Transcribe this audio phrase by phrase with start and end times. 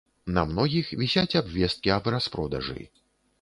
[0.35, 2.81] На многіх вісяць абвесткі аб распродажы.